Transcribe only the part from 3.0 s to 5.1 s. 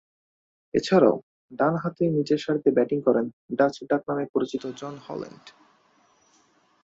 করেন ‘ডাচ’ ডাকনামে পরিচিত জন